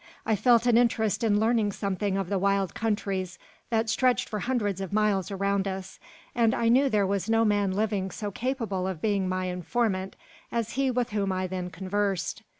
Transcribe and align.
I 0.25 0.35
felt 0.35 0.65
an 0.65 0.79
interest 0.79 1.23
in 1.23 1.39
learning 1.39 1.73
something 1.73 2.17
of 2.17 2.27
the 2.27 2.39
wild 2.39 2.73
countries 2.73 3.37
that 3.69 3.87
stretched 3.87 4.27
for 4.29 4.39
hundreds 4.39 4.81
of 4.81 4.91
miles 4.91 5.29
around 5.29 5.67
us; 5.67 5.99
and 6.33 6.55
I 6.55 6.69
knew 6.69 6.89
there 6.89 7.05
was 7.05 7.29
no 7.29 7.45
man 7.45 7.71
living 7.73 8.09
so 8.09 8.31
capable 8.31 8.87
of 8.87 8.99
being 8.99 9.29
my 9.29 9.45
informant 9.45 10.15
as 10.51 10.71
he 10.71 10.89
with 10.89 11.11
whom 11.11 11.31
I 11.31 11.45
then 11.45 11.69
conversed. 11.69 12.41